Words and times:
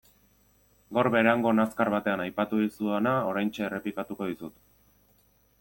Gaur 0.97 1.09
Berangon 1.15 1.63
azkar 1.65 1.93
batean 1.95 2.25
aipatu 2.25 2.63
dizudana 2.63 3.15
oraintxe 3.33 3.67
errepikatuko 3.69 4.31
dizut. 4.33 4.61